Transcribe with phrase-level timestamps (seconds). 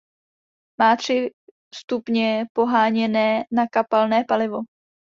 [0.79, 1.29] Má tři
[1.75, 4.59] stupně poháněné na kapalné palivo.